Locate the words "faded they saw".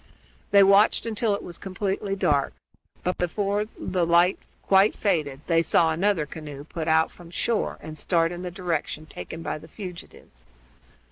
4.95-5.91